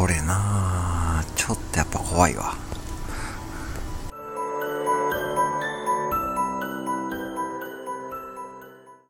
[0.00, 2.69] これなちょっとやっぱ怖いわ。